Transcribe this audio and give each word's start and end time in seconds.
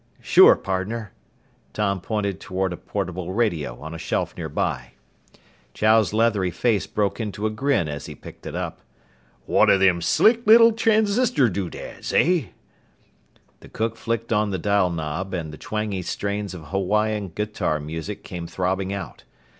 "Sure, 0.19 0.55
pardner." 0.55 1.11
Tom 1.73 2.01
pointed 2.01 2.39
toward 2.39 2.73
a 2.73 2.77
portable 2.77 3.33
radio 3.33 3.79
on 3.79 3.93
a 3.93 3.99
shelf 3.99 4.35
nearby. 4.35 4.93
Chow's 5.75 6.11
leathery 6.11 6.49
face 6.49 6.87
broke 6.87 7.19
into 7.19 7.45
a 7.45 7.51
grin 7.51 7.87
as 7.87 8.07
he 8.07 8.15
picked 8.15 8.47
it 8.47 8.55
up. 8.55 8.79
"One 9.45 9.69
o' 9.69 9.77
them 9.77 10.01
slick 10.01 10.41
lil 10.47 10.71
transistor 10.71 11.49
doodads, 11.49 12.11
eh?" 12.13 12.45
The 13.59 13.69
cook 13.69 13.95
flicked 13.95 14.33
on 14.33 14.49
the 14.49 14.57
dial 14.57 14.89
knob 14.89 15.35
and 15.35 15.53
the 15.53 15.57
twangy 15.59 16.01
strains 16.01 16.55
of 16.55 16.69
Hawaiian 16.69 17.27
guitar 17.29 17.79
music 17.79 18.23
came 18.23 18.47
throbbing 18.47 18.91
out. 18.91 19.23